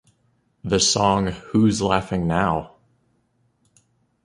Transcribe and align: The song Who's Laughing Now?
The 0.63 0.79
song 0.79 1.27
Who's 1.27 1.79
Laughing 1.79 2.25
Now? 2.25 2.77